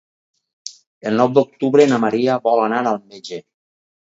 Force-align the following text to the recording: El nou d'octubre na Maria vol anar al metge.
El 1.11 1.17
nou 1.21 1.29
d'octubre 1.35 1.87
na 1.91 1.99
Maria 2.07 2.41
vol 2.49 2.65
anar 2.65 2.83
al 2.93 2.99
metge. 3.05 3.43